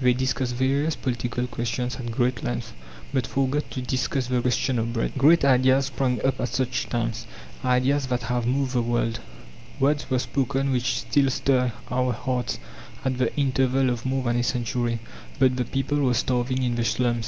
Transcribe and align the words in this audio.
They 0.00 0.14
discussed 0.14 0.56
various 0.56 0.96
political 0.96 1.46
questions 1.46 1.94
at 1.94 2.10
great 2.10 2.42
length, 2.42 2.72
but 3.14 3.24
forgot 3.24 3.70
to 3.70 3.80
discuss 3.80 4.26
the 4.26 4.40
question 4.42 4.80
of 4.80 4.92
bread. 4.92 5.12
Great 5.16 5.44
ideas 5.44 5.86
sprang 5.86 6.20
up 6.26 6.40
at 6.40 6.48
such 6.48 6.88
times, 6.88 7.24
ideas 7.64 8.08
that 8.08 8.22
have 8.24 8.48
moved 8.48 8.72
the 8.72 8.82
world; 8.82 9.20
words 9.78 10.10
were 10.10 10.18
spoken 10.18 10.72
which 10.72 10.98
still 10.98 11.30
stir 11.30 11.72
our 11.88 12.12
hearts, 12.12 12.58
at 13.04 13.18
the 13.18 13.32
interval 13.36 13.88
of 13.88 14.04
more 14.04 14.24
than 14.24 14.38
a 14.38 14.42
century. 14.42 14.98
But 15.38 15.54
the 15.56 15.64
people 15.64 15.98
were 15.98 16.14
starving 16.14 16.64
in 16.64 16.74
the 16.74 16.84
slums. 16.84 17.24